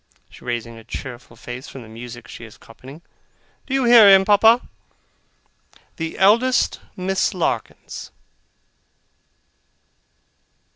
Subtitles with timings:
[0.41, 3.03] raising her cheerful face from the music she is copying.
[3.67, 4.67] 'Do you hear him, Papa?
[5.97, 8.09] The eldest Miss Larkins.